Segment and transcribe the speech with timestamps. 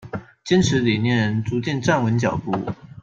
[0.43, 2.73] 堅持理念，逐漸站穩腳步